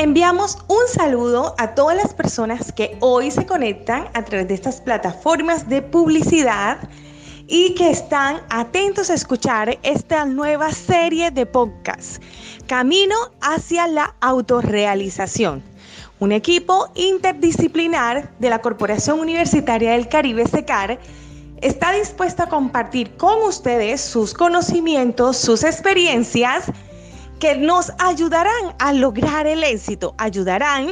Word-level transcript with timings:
Enviamos 0.00 0.56
un 0.68 0.88
saludo 0.90 1.54
a 1.58 1.74
todas 1.74 1.94
las 1.94 2.14
personas 2.14 2.72
que 2.72 2.96
hoy 3.00 3.30
se 3.30 3.44
conectan 3.44 4.08
a 4.14 4.24
través 4.24 4.48
de 4.48 4.54
estas 4.54 4.80
plataformas 4.80 5.68
de 5.68 5.82
publicidad 5.82 6.78
y 7.46 7.74
que 7.74 7.90
están 7.90 8.40
atentos 8.48 9.10
a 9.10 9.14
escuchar 9.14 9.78
esta 9.82 10.24
nueva 10.24 10.72
serie 10.72 11.30
de 11.30 11.44
podcast, 11.44 12.22
Camino 12.66 13.14
hacia 13.42 13.86
la 13.88 14.14
autorrealización. 14.22 15.62
Un 16.18 16.32
equipo 16.32 16.88
interdisciplinar 16.94 18.30
de 18.38 18.48
la 18.48 18.62
Corporación 18.62 19.20
Universitaria 19.20 19.92
del 19.92 20.08
Caribe, 20.08 20.46
SECAR, 20.46 20.98
está 21.60 21.92
dispuesto 21.92 22.44
a 22.44 22.48
compartir 22.48 23.18
con 23.18 23.42
ustedes 23.42 24.00
sus 24.00 24.32
conocimientos, 24.32 25.36
sus 25.36 25.62
experiencias, 25.62 26.72
que 27.40 27.56
nos 27.56 27.90
ayudarán 27.98 28.76
a 28.78 28.92
lograr 28.92 29.46
el 29.46 29.64
éxito, 29.64 30.14
ayudarán 30.18 30.90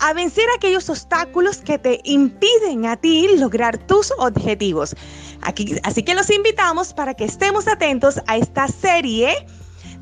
a 0.00 0.12
vencer 0.12 0.44
aquellos 0.54 0.90
obstáculos 0.90 1.58
que 1.58 1.78
te 1.78 2.00
impiden 2.04 2.84
a 2.84 2.96
ti 2.96 3.28
lograr 3.38 3.78
tus 3.78 4.12
objetivos. 4.18 4.94
Aquí, 5.42 5.78
así 5.84 6.02
que 6.02 6.14
los 6.14 6.28
invitamos 6.28 6.92
para 6.92 7.14
que 7.14 7.24
estemos 7.24 7.66
atentos 7.68 8.20
a 8.26 8.36
esta 8.36 8.68
serie 8.68 9.46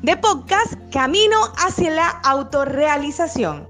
de 0.01 0.17
podcast 0.17 0.73
Camino 0.91 1.37
hacia 1.57 1.91
la 1.91 2.09
autorrealización. 2.09 3.67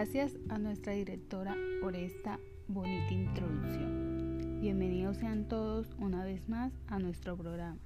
Gracias 0.00 0.34
a 0.48 0.56
nuestra 0.56 0.94
directora 0.94 1.54
por 1.82 1.94
esta 1.94 2.40
bonita 2.68 3.12
introducción. 3.12 4.58
Bienvenidos 4.62 5.18
sean 5.18 5.46
todos 5.46 5.94
una 5.98 6.24
vez 6.24 6.48
más 6.48 6.72
a 6.86 6.98
nuestro 6.98 7.36
programa. 7.36 7.76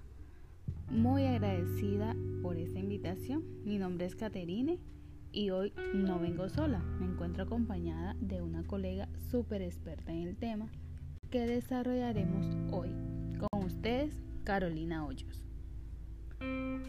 Muy 0.88 1.24
agradecida 1.24 2.14
por 2.40 2.56
esta 2.56 2.78
invitación. 2.78 3.42
Mi 3.64 3.78
nombre 3.78 4.06
es 4.06 4.14
Caterine 4.14 4.78
y 5.32 5.50
hoy 5.50 5.72
no 5.92 6.20
vengo 6.20 6.48
sola. 6.48 6.78
Me 7.00 7.06
encuentro 7.06 7.42
acompañada 7.42 8.14
de 8.20 8.42
una 8.42 8.62
colega 8.62 9.08
súper 9.32 9.62
experta 9.62 10.12
en 10.12 10.28
el 10.28 10.36
tema 10.36 10.68
que 11.32 11.40
desarrollaremos 11.48 12.46
hoy. 12.70 12.90
Con 13.40 13.64
ustedes, 13.64 14.22
Carolina 14.44 15.04
Hoyos. 15.04 15.48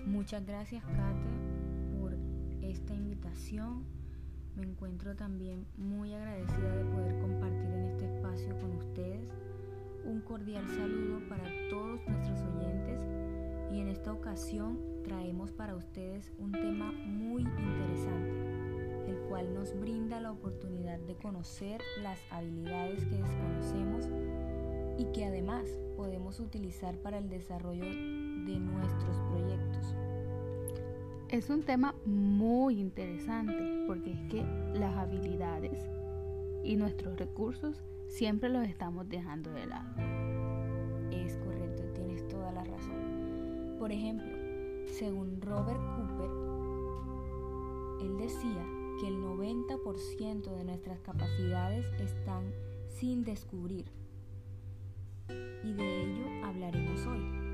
Muchas 0.05 0.45
gracias, 0.45 0.85
Kate, 0.85 1.97
por 1.99 2.15
esta 2.61 2.93
invitación 2.93 4.04
me 4.55 4.63
encuentro 4.63 5.15
también 5.15 5.65
muy 5.77 6.13
agradecida 6.13 6.75
de 6.75 6.85
poder 6.85 7.19
compartir 7.19 7.69
en 7.71 7.83
este 7.85 8.05
espacio 8.05 8.57
con 8.59 8.75
ustedes. 8.75 9.29
Un 10.05 10.21
cordial 10.21 10.67
saludo 10.67 11.27
para 11.27 11.43
todos 11.69 11.99
nuestros 12.07 12.41
oyentes 12.41 13.01
y 13.71 13.79
en 13.79 13.89
esta 13.89 14.13
ocasión 14.13 14.79
traemos 15.03 15.51
para 15.51 15.75
ustedes 15.75 16.31
un 16.37 16.51
tema 16.51 16.91
muy 16.91 17.41
interesante, 17.41 19.09
el 19.09 19.17
cual 19.27 19.53
nos 19.53 19.77
brinda 19.79 20.21
la 20.21 20.31
oportunidad 20.31 20.99
de 20.99 21.15
conocer 21.15 21.81
las 22.01 22.19
habilidades 22.31 23.03
que 23.05 23.17
desconocemos 23.17 24.09
y 24.97 25.05
que 25.11 25.25
además 25.25 25.65
podemos 25.97 26.39
utilizar 26.39 26.95
para 26.99 27.17
el 27.17 27.29
desarrollo 27.29 27.85
de 27.85 28.59
nuestros 28.59 29.17
proyectos. 29.31 29.64
Es 31.29 31.49
un 31.49 31.63
tema 31.63 31.95
muy 32.05 32.79
interesante 32.79 33.83
porque 33.87 34.11
es 34.11 34.19
que 34.29 34.45
las 34.75 34.95
habilidades 34.95 35.89
y 36.63 36.75
nuestros 36.75 37.17
recursos 37.17 37.83
siempre 38.07 38.47
los 38.47 38.67
estamos 38.67 39.09
dejando 39.09 39.51
de 39.51 39.65
lado. 39.65 39.89
Es 41.11 41.35
correcto, 41.37 41.83
tienes 41.95 42.27
toda 42.27 42.51
la 42.51 42.63
razón. 42.63 43.75
Por 43.79 43.91
ejemplo, 43.91 44.37
según 44.85 45.41
Robert 45.41 45.81
Cooper, 45.95 46.29
él 48.05 48.17
decía 48.17 48.63
que 48.99 49.07
el 49.07 49.15
90% 49.15 50.55
de 50.55 50.63
nuestras 50.63 50.99
capacidades 50.99 51.87
están 51.99 52.53
sin 52.87 53.23
descubrir. 53.23 53.91
Y 55.63 55.73
de 55.73 56.03
ello 56.03 56.45
hablaremos 56.45 57.03
hoy. 57.07 57.45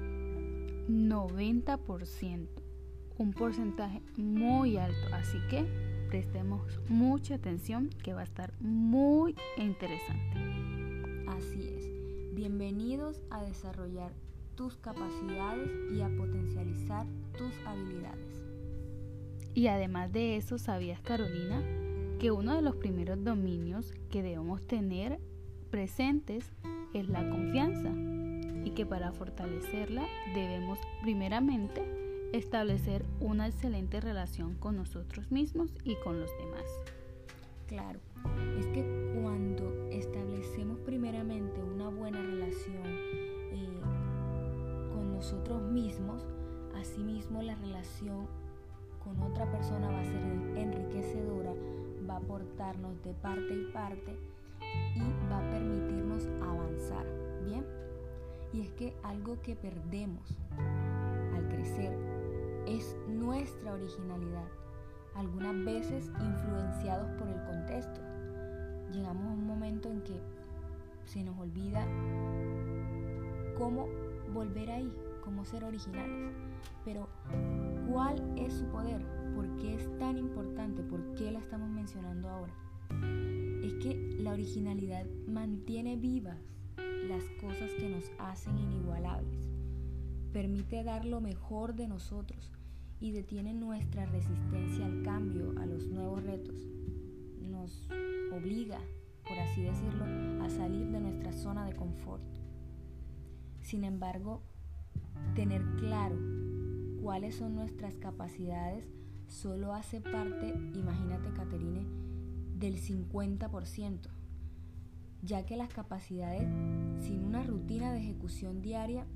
90% 0.89 2.60
un 3.21 3.33
porcentaje 3.33 4.01
muy 4.17 4.77
alto, 4.77 5.13
así 5.13 5.37
que 5.47 5.63
prestemos 6.09 6.79
mucha 6.89 7.35
atención 7.35 7.91
que 8.03 8.15
va 8.15 8.21
a 8.21 8.23
estar 8.23 8.51
muy 8.59 9.35
interesante. 9.57 10.39
Así 11.27 11.67
es, 11.67 12.33
bienvenidos 12.33 13.21
a 13.29 13.43
desarrollar 13.43 14.11
tus 14.55 14.75
capacidades 14.77 15.69
y 15.93 16.01
a 16.01 16.09
potencializar 16.17 17.05
tus 17.37 17.53
habilidades. 17.67 18.41
Y 19.53 19.67
además 19.67 20.11
de 20.11 20.37
eso, 20.37 20.57
¿sabías 20.57 20.99
Carolina 21.01 21.61
que 22.17 22.31
uno 22.31 22.55
de 22.55 22.63
los 22.63 22.75
primeros 22.75 23.23
dominios 23.23 23.93
que 24.09 24.23
debemos 24.23 24.65
tener 24.65 25.19
presentes 25.69 26.51
es 26.95 27.07
la 27.07 27.29
confianza? 27.29 27.91
Y 28.65 28.71
que 28.71 28.87
para 28.87 29.11
fortalecerla 29.11 30.07
debemos 30.33 30.79
primeramente 31.03 32.00
establecer 32.33 33.05
una 33.19 33.47
excelente 33.47 33.99
relación 33.99 34.55
con 34.55 34.77
nosotros 34.77 35.31
mismos 35.31 35.73
y 35.83 35.95
con 35.97 36.19
los 36.19 36.29
demás. 36.37 36.65
Claro, 37.67 37.99
es 38.59 38.67
que 38.67 38.83
cuando 39.21 39.89
establecemos 39.91 40.79
primeramente 40.79 41.61
una 41.63 41.89
buena 41.89 42.21
relación 42.21 42.83
eh, 42.85 43.79
con 44.93 45.13
nosotros 45.13 45.61
mismos, 45.61 46.25
asimismo 46.75 47.41
la 47.41 47.55
relación 47.55 48.27
con 49.03 49.21
otra 49.21 49.49
persona 49.51 49.89
va 49.89 49.99
a 49.99 50.05
ser 50.05 50.21
enriquecedora, 50.57 51.53
va 52.09 52.15
a 52.15 52.17
aportarnos 52.17 53.01
de 53.03 53.13
parte 53.13 53.53
y 53.53 53.71
parte 53.71 54.17
y 54.95 55.29
va 55.31 55.37
a 55.37 55.49
permitirnos 55.49 56.27
avanzar, 56.41 57.05
¿bien? 57.45 57.65
Y 58.53 58.61
es 58.61 58.71
que 58.71 58.93
algo 59.03 59.41
que 59.41 59.55
perdemos 59.55 60.37
al 61.33 61.47
crecer 61.47 62.20
es 62.65 62.95
nuestra 63.07 63.73
originalidad, 63.73 64.47
algunas 65.15 65.65
veces 65.65 66.11
influenciados 66.19 67.09
por 67.17 67.27
el 67.27 67.43
contexto. 67.45 68.01
Llegamos 68.91 69.25
a 69.25 69.33
un 69.33 69.45
momento 69.45 69.89
en 69.89 70.01
que 70.01 70.19
se 71.05 71.23
nos 71.23 71.37
olvida 71.39 71.85
cómo 73.57 73.87
volver 74.33 74.71
ahí, 74.71 74.93
cómo 75.23 75.45
ser 75.45 75.63
originales. 75.63 76.33
Pero, 76.85 77.07
¿cuál 77.89 78.21
es 78.37 78.53
su 78.53 78.65
poder? 78.65 79.01
¿Por 79.35 79.47
qué 79.57 79.75
es 79.75 79.97
tan 79.97 80.17
importante? 80.17 80.83
¿Por 80.83 81.13
qué 81.15 81.31
la 81.31 81.39
estamos 81.39 81.69
mencionando 81.69 82.29
ahora? 82.29 82.53
Es 83.63 83.73
que 83.75 84.17
la 84.19 84.31
originalidad 84.31 85.05
mantiene 85.27 85.95
vivas 85.95 86.39
las 87.07 87.23
cosas 87.41 87.71
que 87.79 87.89
nos 87.89 88.11
hacen 88.19 88.57
inigualables 88.57 89.51
permite 90.33 90.83
dar 90.83 91.05
lo 91.05 91.21
mejor 91.21 91.75
de 91.75 91.87
nosotros 91.87 92.51
y 92.99 93.11
detiene 93.11 93.53
nuestra 93.53 94.05
resistencia 94.05 94.85
al 94.85 95.01
cambio, 95.03 95.53
a 95.59 95.65
los 95.65 95.87
nuevos 95.87 96.23
retos. 96.23 96.55
Nos 97.41 97.89
obliga, 98.31 98.79
por 99.27 99.37
así 99.39 99.63
decirlo, 99.63 100.05
a 100.43 100.49
salir 100.49 100.87
de 100.91 100.99
nuestra 100.99 101.33
zona 101.33 101.65
de 101.65 101.75
confort. 101.75 102.23
Sin 103.61 103.83
embargo, 103.83 104.43
tener 105.35 105.63
claro 105.77 106.17
cuáles 107.01 107.35
son 107.35 107.55
nuestras 107.55 107.95
capacidades 107.95 108.85
solo 109.27 109.73
hace 109.73 110.01
parte, 110.01 110.53
imagínate 110.75 111.31
Caterine, 111.33 111.85
del 112.57 112.75
50%, 112.79 113.99
ya 115.23 115.45
que 115.45 115.57
las 115.57 115.73
capacidades 115.73 116.47
sin 117.03 117.23
una 117.23 117.43
rutina 117.43 117.91
de 117.91 117.99
ejecución 117.99 118.61
diaria, 118.61 119.07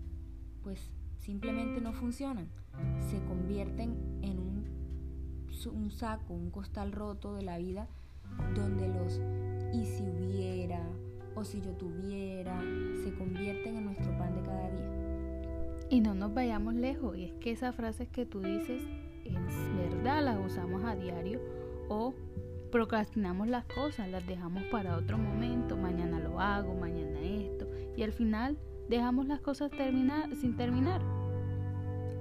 pues 0.63 0.91
simplemente 1.17 1.81
no 1.81 1.93
funcionan. 1.93 2.49
Se 3.09 3.21
convierten 3.25 3.95
en 4.21 4.39
un, 4.39 5.91
saco, 5.91 6.33
un 6.33 6.51
costal 6.51 6.91
roto 6.91 7.33
de 7.33 7.41
la 7.41 7.57
vida 7.57 7.87
donde 8.53 8.87
los 8.87 9.19
y 9.73 9.85
si 9.85 10.03
hubiera 10.03 10.81
o 11.35 11.43
si 11.43 11.61
yo 11.61 11.71
tuviera 11.71 12.61
se 13.03 13.13
convierten 13.13 13.77
en 13.77 13.85
nuestro 13.85 14.17
pan 14.17 14.35
de 14.35 14.41
cada 14.41 14.69
día. 14.69 15.87
Y 15.89 16.01
no 16.01 16.13
nos 16.15 16.33
vayamos 16.33 16.73
lejos, 16.75 17.17
y 17.17 17.25
es 17.25 17.33
que 17.33 17.51
esas 17.51 17.75
frases 17.75 18.07
que 18.09 18.25
tú 18.25 18.41
dices 18.41 18.81
es 19.23 19.75
verdad, 19.75 20.23
las 20.23 20.37
usamos 20.45 20.83
a 20.83 20.95
diario 20.95 21.39
o 21.89 22.13
procrastinamos 22.71 23.47
las 23.47 23.65
cosas, 23.65 24.09
las 24.09 24.25
dejamos 24.27 24.63
para 24.65 24.97
otro 24.97 25.17
momento, 25.17 25.77
mañana 25.77 26.19
lo 26.19 26.39
hago, 26.39 26.75
mañana 26.75 27.19
esto, 27.21 27.67
y 27.95 28.03
al 28.03 28.11
final 28.11 28.57
dejamos 28.89 29.27
las 29.27 29.41
cosas 29.41 29.71
terminar 29.71 30.35
sin 30.35 30.55
terminar. 30.55 31.01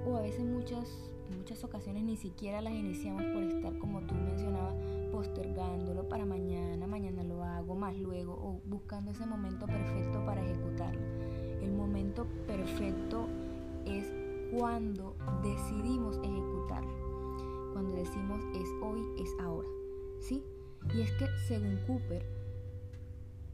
O 0.05 0.17
a 0.17 0.21
veces 0.21 0.45
muchas 0.45 1.05
muchas 1.45 1.63
ocasiones 1.63 2.03
ni 2.03 2.17
siquiera 2.17 2.61
las 2.61 2.73
iniciamos 2.73 3.23
por 3.23 3.43
estar, 3.43 3.77
como 3.77 4.01
tú 4.01 4.15
mencionabas, 4.15 4.73
postergándolo 5.11 6.07
para 6.09 6.25
mañana, 6.25 6.87
mañana 6.87 7.23
lo 7.23 7.43
hago, 7.43 7.75
más 7.75 7.95
luego, 7.97 8.33
o 8.33 8.61
buscando 8.65 9.11
ese 9.11 9.25
momento 9.25 9.65
perfecto 9.65 10.25
para 10.25 10.43
ejecutarlo. 10.43 11.01
El 11.61 11.71
momento 11.73 12.25
perfecto 12.47 13.27
es 13.85 14.11
cuando 14.51 15.15
decidimos 15.43 16.17
ejecutarlo, 16.17 17.73
cuando 17.73 17.95
decimos 17.95 18.39
es 18.55 18.69
hoy, 18.81 19.01
es 19.21 19.29
ahora. 19.41 19.69
¿Sí? 20.19 20.43
Y 20.95 21.01
es 21.01 21.11
que 21.13 21.27
según 21.47 21.77
Cooper, 21.87 22.25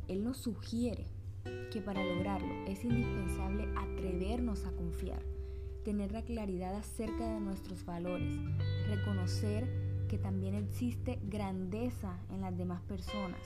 él 0.07 0.23
nos 0.23 0.37
sugiere 0.37 1.07
que 1.71 1.81
para 1.81 2.03
lograrlo 2.03 2.53
es 2.67 2.83
indispensable 2.83 3.67
atrevernos 3.77 4.65
a 4.65 4.71
confiar, 4.71 5.23
tener 5.83 6.11
la 6.11 6.21
claridad 6.21 6.75
acerca 6.75 7.33
de 7.33 7.39
nuestros 7.39 7.85
valores, 7.85 8.37
reconocer 8.87 9.67
que 10.07 10.17
también 10.17 10.55
existe 10.55 11.19
grandeza 11.23 12.19
en 12.29 12.41
las 12.41 12.57
demás 12.57 12.81
personas 12.81 13.41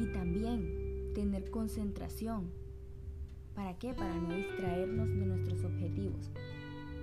y 0.00 0.06
también 0.12 1.12
tener 1.14 1.50
concentración. 1.50 2.50
¿Para 3.54 3.76
qué? 3.78 3.92
Para 3.92 4.14
no 4.14 4.34
distraernos 4.34 5.08
de 5.08 5.26
nuestros 5.26 5.64
objetivos. 5.64 6.30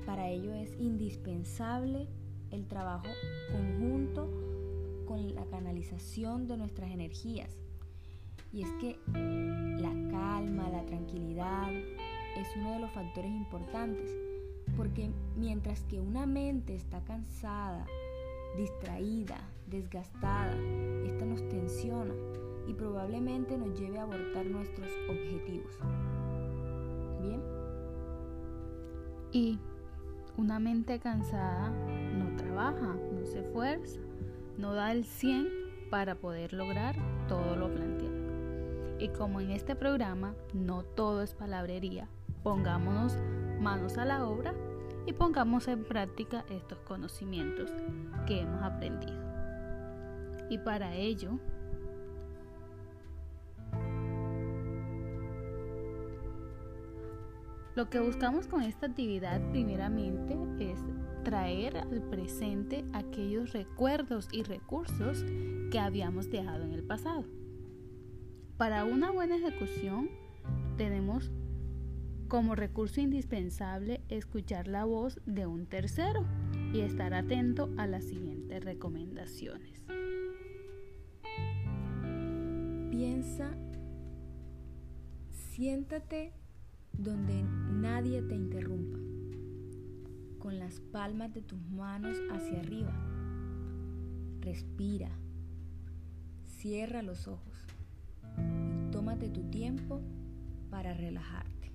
Para 0.06 0.30
ello 0.30 0.54
es 0.54 0.72
indispensable 0.80 2.08
el 2.50 2.66
trabajo 2.66 3.10
conjunto 3.52 5.06
con 5.06 5.36
la 5.36 5.46
canalización 5.46 6.48
de 6.48 6.58
nuestras 6.58 6.92
energías 6.92 7.58
y 8.52 8.64
es 8.64 8.70
que 8.80 8.98
la 9.82 9.92
calma, 10.12 10.70
la 10.70 10.86
tranquilidad 10.86 11.72
es 12.38 12.48
uno 12.58 12.74
de 12.74 12.80
los 12.80 12.92
factores 12.92 13.32
importantes, 13.32 14.10
porque 14.76 15.10
mientras 15.36 15.82
que 15.84 16.00
una 16.00 16.26
mente 16.26 16.76
está 16.76 17.02
cansada, 17.02 17.86
distraída, 18.58 19.38
desgastada, 19.68 20.56
esta 21.06 21.26
nos 21.26 21.48
tensiona 21.50 22.14
y 22.68 22.74
probablemente 22.74 23.58
nos 23.58 23.80
lleve 23.80 24.00
a 24.00 24.04
abortar 24.04 24.46
nuestros 24.46 24.90
objetivos. 25.10 25.78
¿Bien? 27.22 27.42
Y 29.32 29.60
una 30.38 30.60
mente 30.60 31.00
cansada 31.00 31.70
no 31.70 32.36
trabaja, 32.38 32.96
no 33.14 33.26
se 33.26 33.40
esfuerza, 33.40 34.00
no 34.58 34.74
da 34.74 34.92
el 34.92 35.06
100 35.06 35.48
para 35.90 36.16
poder 36.16 36.54
lograr 36.54 36.96
todo 37.28 37.56
lo 37.56 37.74
planteado. 37.74 38.09
Y 39.00 39.08
como 39.10 39.40
en 39.40 39.52
este 39.52 39.76
programa 39.76 40.36
no 40.54 40.84
todo 40.84 41.24
es 41.24 41.34
palabrería, 41.34 42.10
pongámonos 42.44 43.18
manos 43.60 43.98
a 43.98 44.04
la 44.04 44.28
obra 44.28 44.54
y 45.06 45.14
pongamos 45.14 45.70
en 45.70 45.86
práctica 45.86 46.46
estos 46.50 46.80
conocimientos 46.82 47.72
que 48.28 48.42
hemos 48.42 48.62
aprendido. 48.62 49.18
Y 50.50 50.58
para 50.58 50.96
ello, 50.96 51.40
lo 57.76 57.90
que 57.90 58.02
buscamos 58.02 58.48
con 58.48 58.64
esta 58.64 58.88
actividad 58.88 59.40
primeramente 59.52 60.38
es 60.60 60.80
traer 61.24 61.78
al 61.78 62.02
presente 62.02 62.84
aquellos 62.92 63.54
recuerdos 63.54 64.28
y 64.34 64.44
recursos 64.44 65.24
que 65.72 65.80
habíamos 65.80 66.30
dejado 66.30 66.66
en 66.66 66.74
el 66.74 66.84
pasado. 66.84 67.24
Para 68.60 68.84
una 68.84 69.10
buena 69.10 69.38
ejecución 69.38 70.10
tenemos 70.76 71.32
como 72.28 72.56
recurso 72.56 73.00
indispensable 73.00 74.02
escuchar 74.10 74.68
la 74.68 74.84
voz 74.84 75.22
de 75.26 75.46
un 75.46 75.66
tercero 75.66 76.26
y 76.74 76.82
estar 76.82 77.14
atento 77.14 77.70
a 77.78 77.88
las 77.88 78.04
siguientes 78.04 78.62
recomendaciones. 78.62 79.82
Piensa, 82.92 83.56
siéntate 85.32 86.34
donde 86.92 87.44
nadie 87.44 88.22
te 88.24 88.36
interrumpa, 88.36 89.00
con 90.38 90.60
las 90.60 90.82
palmas 90.82 91.34
de 91.34 91.44
tus 91.44 91.62
manos 91.70 92.18
hacia 92.30 92.60
arriba. 92.60 92.92
Respira, 94.42 95.12
cierra 96.44 97.02
los 97.02 97.30
ojos 97.30 97.50
tómate 99.00 99.30
tu 99.30 99.44
tiempo 99.44 100.02
para 100.70 100.94
relajarte. 100.94 101.72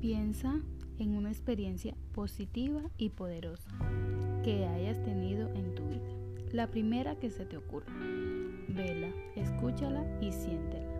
Piensa 0.00 0.62
en 1.00 1.16
una 1.16 1.30
experiencia 1.32 1.96
positiva 2.14 2.82
y 2.96 3.08
poderosa 3.08 3.68
que 4.44 4.64
hayas 4.66 5.02
tenido 5.02 5.52
en 5.54 5.74
tu 5.74 5.82
vida. 5.88 6.08
La 6.52 6.70
primera 6.70 7.16
que 7.16 7.30
se 7.30 7.44
te 7.44 7.56
ocurra. 7.56 7.92
Vela, 8.68 9.10
escúchala 9.34 10.04
y 10.20 10.30
siéntela. 10.30 10.94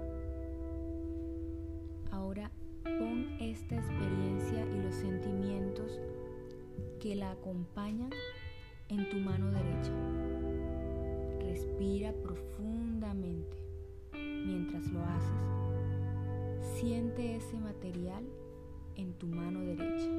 Ahora 2.10 2.50
pon 2.82 3.36
esta 3.38 3.76
experiencia 3.76 4.66
y 4.74 4.82
los 4.82 4.96
sentimientos 4.96 6.00
que 7.00 7.14
la 7.14 7.30
acompañan 7.30 8.10
en 8.88 9.08
tu 9.10 9.16
mano 9.18 9.48
derecha. 9.52 10.15
Respira 11.56 12.12
profundamente. 12.12 13.56
Mientras 14.12 14.92
lo 14.92 15.02
haces, 15.02 16.78
siente 16.78 17.34
ese 17.34 17.58
material 17.58 18.22
en 18.94 19.14
tu 19.14 19.26
mano 19.26 19.60
derecha. 19.60 20.10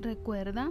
Recuerda 0.00 0.70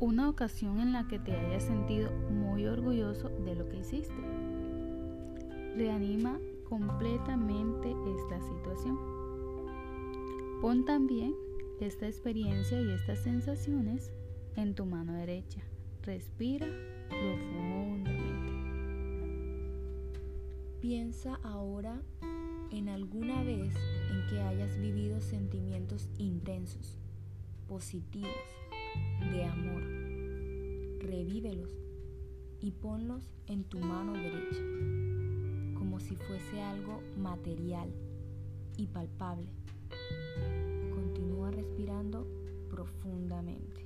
una 0.00 0.30
ocasión 0.30 0.80
en 0.80 0.94
la 0.94 1.06
que 1.08 1.18
te 1.18 1.36
hayas 1.36 1.64
sentido 1.64 2.10
muy 2.30 2.64
orgulloso 2.64 3.28
de 3.44 3.54
lo 3.54 3.68
que 3.68 3.80
hiciste. 3.80 4.14
Reanima 5.76 6.40
completamente 6.70 7.94
esta 8.16 8.40
situación. 8.40 8.98
Pon 10.62 10.86
también 10.86 11.34
esta 11.80 12.06
experiencia 12.06 12.80
y 12.80 12.92
estas 12.92 13.18
sensaciones 13.18 14.10
en 14.56 14.74
tu 14.74 14.86
mano 14.86 15.12
derecha. 15.12 15.60
Respira 16.06 16.68
profundamente. 17.08 18.52
Piensa 20.80 21.34
ahora 21.42 22.00
en 22.70 22.88
alguna 22.88 23.42
vez 23.42 23.74
en 23.74 24.26
que 24.28 24.40
hayas 24.40 24.78
vivido 24.78 25.20
sentimientos 25.20 26.08
intensos, 26.18 26.96
positivos, 27.66 28.30
de 29.32 29.44
amor. 29.46 29.82
Revívelos 31.00 31.72
y 32.60 32.70
ponlos 32.70 33.34
en 33.48 33.64
tu 33.64 33.80
mano 33.80 34.12
derecha, 34.12 34.62
como 35.76 35.98
si 35.98 36.14
fuese 36.14 36.62
algo 36.62 37.00
material 37.18 37.90
y 38.76 38.86
palpable. 38.86 39.48
Continúa 40.94 41.50
respirando 41.50 42.28
profundamente. 42.70 43.85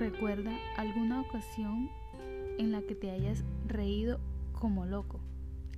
Recuerda 0.00 0.50
alguna 0.78 1.20
ocasión 1.20 1.90
en 2.56 2.72
la 2.72 2.80
que 2.80 2.94
te 2.94 3.10
hayas 3.10 3.44
reído 3.66 4.18
como 4.58 4.86
loco 4.86 5.20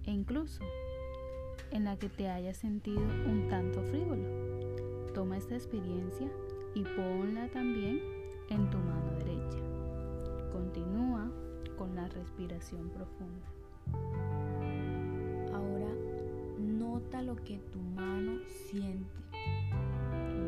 e 0.05 0.13
incluso 0.13 0.63
en 1.73 1.83
la 1.83 1.99
que 1.99 2.09
te 2.09 2.29
hayas 2.29 2.57
sentido 2.57 3.01
un 3.01 3.49
tanto 3.49 3.83
frívolo. 3.83 4.23
Toma 5.13 5.39
esta 5.39 5.57
experiencia 5.57 6.29
y 6.73 6.85
ponla 6.85 7.49
también 7.49 8.01
en 8.49 8.71
tu 8.71 8.79
mano 8.79 9.11
derecha. 9.19 9.59
Continúa 10.53 11.29
con 11.77 11.97
la 11.97 12.07
respiración 12.07 12.91
profunda. 12.91 13.49
Ahora 15.53 15.93
nota 16.61 17.23
lo 17.23 17.35
que 17.35 17.59
tu 17.73 17.81
mano 17.81 18.39
siente, 18.71 19.21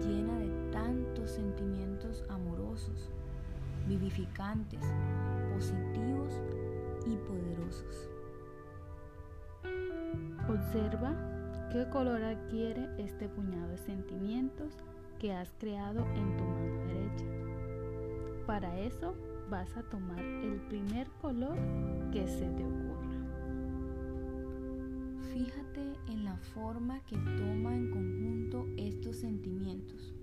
llena 0.01 0.39
de 0.39 0.71
tantos 0.71 1.33
sentimientos 1.33 2.23
amorosos 2.29 3.11
vivificantes, 3.87 4.81
positivos 5.53 6.41
y 7.07 7.17
poderosos. 7.17 8.11
Observa 10.49 11.15
qué 11.73 11.89
color 11.91 12.23
adquiere 12.23 12.89
este 12.99 13.29
puñado 13.29 13.69
de 13.69 13.79
sentimientos 13.79 14.75
que 15.19 15.33
has 15.33 15.53
creado 15.59 16.07
en 16.15 16.37
tu 16.37 16.45
mano 16.45 16.85
derecha. 16.87 17.25
Para 18.47 18.79
eso 18.81 19.15
vas 19.51 19.77
a 19.77 19.83
tomar 19.83 20.21
el 20.21 20.61
primer 20.69 21.09
color 21.21 21.57
que 22.13 22.27
se 22.27 22.47
te 22.47 22.65
ocurra. 22.65 22.95
Fíjate 25.33 25.93
en 26.13 26.25
la 26.25 26.37
forma 26.37 27.01
que 27.07 27.17
toma 27.17 27.75
en 27.75 27.91
conjunto 27.91 28.67
estos 28.77 29.17
sentimientos 29.17 30.15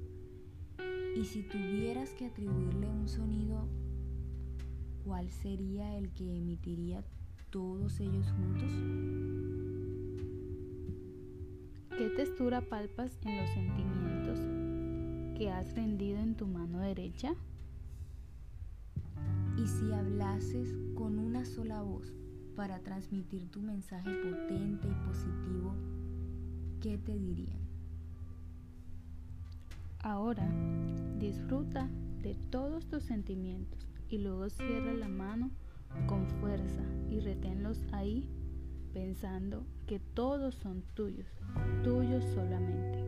y 1.15 1.25
si 1.25 1.43
tuvieras 1.43 2.11
que 2.11 2.25
atribuirle 2.25 2.89
un 2.89 3.07
sonido, 3.07 3.67
¿cuál 5.03 5.29
sería 5.29 5.97
el 5.97 6.09
que 6.11 6.37
emitiría 6.37 7.03
todos 7.49 7.99
ellos 7.99 8.31
juntos? 8.31 8.71
¿Qué 11.97 12.09
textura 12.15 12.61
palpas 12.61 13.17
en 13.23 13.37
los 13.37 13.49
sentimientos 13.49 14.39
que 15.37 15.51
has 15.51 15.75
rendido 15.75 16.19
en 16.19 16.35
tu 16.35 16.47
mano 16.47 16.79
derecha? 16.79 17.33
Y 19.57 19.67
si 19.67 19.91
hablases 19.91 20.73
con 20.95 21.19
una 21.19 21.45
sola 21.45 21.81
voz 21.81 22.13
para 22.55 22.79
transmitir 22.79 23.49
tu 23.51 23.61
mensaje 23.61 24.09
potente 24.09 24.87
y 24.87 25.07
positivo, 25.07 25.75
¿qué 26.79 26.97
te 26.97 27.17
dirían? 27.17 27.70
Ahora 30.03 30.49
disfruta 31.19 31.87
de 32.23 32.33
todos 32.49 32.87
tus 32.87 33.03
sentimientos 33.03 33.87
y 34.09 34.17
luego 34.17 34.49
cierra 34.49 34.93
la 34.93 35.07
mano 35.07 35.51
con 36.07 36.27
fuerza 36.39 36.81
y 37.11 37.19
reténlos 37.19 37.83
ahí 37.91 38.27
pensando 38.93 39.63
que 39.85 39.99
todos 39.99 40.55
son 40.55 40.81
tuyos, 40.95 41.27
tuyos 41.83 42.25
solamente. 42.33 43.05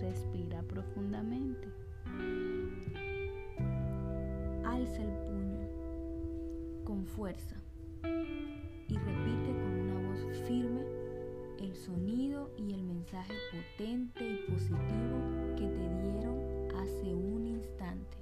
Respira 0.00 0.62
profundamente. 0.64 1.66
Alza 4.64 5.02
el 5.02 5.16
puño 5.26 5.66
con 6.84 7.06
fuerza 7.06 7.56
y 8.02 8.98
repite 8.98 9.52
con 9.62 9.80
una 9.80 10.08
voz 10.08 10.38
firme 10.46 10.82
el 11.58 11.74
sonido 11.74 12.50
y 12.58 12.74
el 12.74 12.82
mensaje 12.82 13.32
potente 13.50 14.28
y 14.28 14.50
positivo 14.50 15.33
que 15.64 15.70
te 15.70 16.12
dieron 16.12 16.38
hace 16.76 17.14
un 17.14 17.46
instante. 17.46 18.18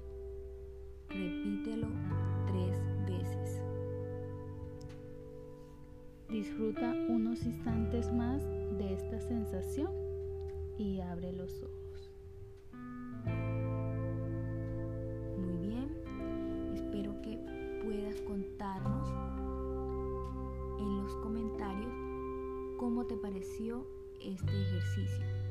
Repítelo 1.09 1.89
tres 2.47 2.77
veces. 3.07 3.63
Disfruta 6.29 6.93
unos 7.09 7.45
instantes 7.45 8.13
más 8.13 8.45
de 8.79 8.95
esta 8.95 9.21
sensación 9.21 9.91
y 10.79 11.01
abre 11.01 11.33
los 11.33 11.63
ojos. 11.63 12.11
Muy 15.39 15.69
bien, 15.69 16.73
espero 16.75 17.21
que 17.23 17.39
puedas 17.85 18.21
contarnos 18.23 19.09
en 20.79 21.03
los 21.03 21.17
comentarios 21.17 21.93
cómo 22.79 23.05
te 23.07 23.17
pareció 23.17 23.85
este 24.21 24.63
ejercicio. 24.63 25.42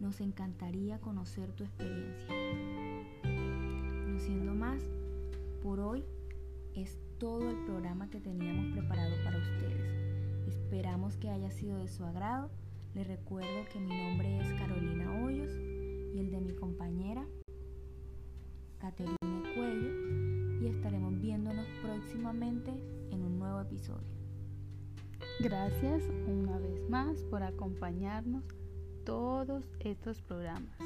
Nos 0.00 0.20
encantaría 0.20 0.98
conocer 1.00 1.52
tu 1.52 1.64
experiencia. 1.64 2.34
No 3.24 4.18
siendo 4.18 4.54
más, 4.54 4.82
por 5.62 5.80
hoy 5.80 6.04
es 6.74 6.98
todo 7.18 7.50
el 7.50 7.56
programa 7.64 8.10
que 8.10 8.20
teníamos 8.20 8.72
preparado 8.72 9.14
para 9.24 9.38
ustedes. 9.38 10.48
Esperamos 10.48 11.16
que 11.16 11.30
haya 11.30 11.50
sido 11.50 11.78
de 11.78 11.88
su 11.88 12.04
agrado. 12.04 12.50
Les 12.94 13.06
recuerdo 13.06 13.64
que 13.72 13.80
mi 13.80 13.96
nombre 13.96 14.40
es 14.40 14.52
Carolina 14.60 15.24
Hoyos 15.24 15.52
y 16.14 16.18
el 16.18 16.30
de 16.30 16.40
mi 16.40 16.52
compañera 16.54 17.26
Caterina 18.78 19.16
Cuello 19.54 20.60
y 20.60 20.66
estaremos 20.66 21.18
viéndonos 21.20 21.66
próximamente 21.82 22.70
en 23.10 23.24
un 23.24 23.38
nuevo 23.38 23.60
episodio. 23.60 24.06
Gracias 25.40 26.02
una 26.26 26.58
vez 26.58 26.88
más 26.90 27.18
por 27.24 27.42
acompañarnos 27.42 28.44
todos 29.04 29.64
estos 29.80 30.20
programas. 30.22 30.78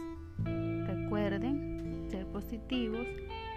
Recuerden 0.45 2.07
ser 2.11 2.27
positivos 2.27 3.07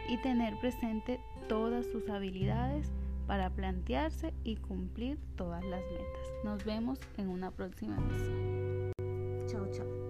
y 0.09 0.17
tener 0.21 0.59
presente 0.59 1.19
todas 1.47 1.85
sus 1.87 2.09
habilidades 2.09 2.91
para 3.27 3.49
plantearse 3.49 4.33
y 4.43 4.57
cumplir 4.57 5.17
todas 5.35 5.63
las 5.63 5.81
metas. 5.91 6.43
Nos 6.43 6.65
vemos 6.65 6.99
en 7.17 7.29
una 7.29 7.51
próxima 7.51 7.97
emisión. 7.97 8.91
Chao, 9.47 9.67
chao. 9.71 10.00